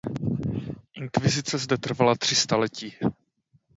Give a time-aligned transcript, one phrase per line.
[0.95, 2.93] Inkvizice zde trvala tři staletí.